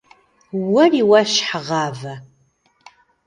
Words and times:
-Уэри 0.71 1.01
уэ, 1.09 1.21
щхьэгъавэ! 1.33 2.13